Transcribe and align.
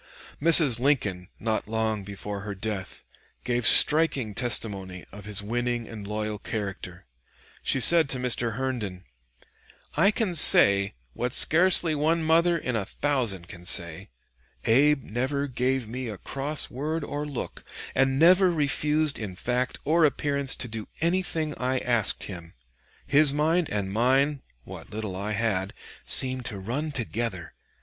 Mrs. 0.41 0.79
Lincoln, 0.79 1.29
not 1.39 1.67
long 1.67 2.03
before 2.03 2.39
her 2.39 2.55
death, 2.55 3.03
gave 3.43 3.67
striking 3.67 4.33
testimony 4.33 5.05
of 5.11 5.25
his 5.25 5.43
winning 5.43 5.87
and 5.87 6.07
loyal 6.07 6.39
character. 6.39 7.05
She 7.61 7.79
said 7.79 8.09
to 8.09 8.17
Mr. 8.17 8.53
Herndon: 8.55 9.03
"I 9.95 10.09
can 10.09 10.33
say, 10.33 10.95
what 11.13 11.33
scarcely 11.33 11.93
one 11.93 12.23
mother 12.23 12.57
in 12.57 12.75
a 12.75 12.83
thousand 12.83 13.47
can 13.47 13.63
say, 13.63 14.09
Abe 14.65 15.03
never 15.03 15.45
gave 15.45 15.87
me 15.87 16.07
a 16.07 16.17
cross 16.17 16.67
word 16.71 17.03
or 17.03 17.23
look, 17.27 17.63
and 17.93 18.17
never 18.17 18.51
refused 18.51 19.19
in 19.19 19.35
fact 19.35 19.77
or 19.85 20.03
appearance 20.03 20.55
to 20.55 20.67
do 20.67 20.87
anything 20.99 21.53
I 21.59 21.77
asked 21.77 22.23
him. 22.23 22.55
His 23.05 23.33
mind 23.33 23.69
and 23.69 23.93
mine 23.93 24.41
what 24.63 24.89
little 24.89 25.15
I 25.15 25.33
had 25.33 25.75
seemed 26.07 26.45
to 26.45 26.57
run 26.57 26.91
together.... 26.91 27.53